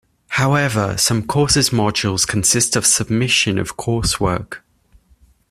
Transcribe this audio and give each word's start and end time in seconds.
However, 0.29 0.97
some 0.97 1.21
courses' 1.27 1.69
modules 1.69 2.25
consist 2.25 2.75
of 2.75 2.87
submission 2.87 3.59
of 3.59 3.77
coursework. 3.77 4.61